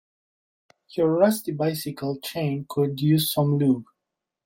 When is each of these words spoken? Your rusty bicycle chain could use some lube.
Your 0.97 1.11
rusty 1.11 1.51
bicycle 1.51 2.17
chain 2.21 2.65
could 2.67 2.99
use 3.01 3.31
some 3.31 3.59
lube. 3.59 3.85